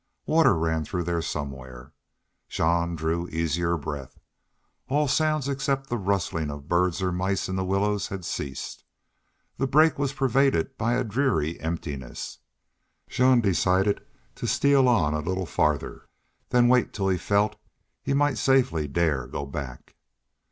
[0.25, 1.93] Water ran through there somewhere.
[2.49, 4.17] Jean drew easier breath.
[4.89, 8.83] All sounds except the rustling of birds or mice in the willows had ceased.
[9.57, 12.39] The brake was pervaded by a dreamy emptiness.
[13.09, 14.03] Jean decided
[14.37, 16.07] to steal on a little farther,
[16.49, 17.55] then wait till he felt
[18.01, 19.93] he might safely dare go back.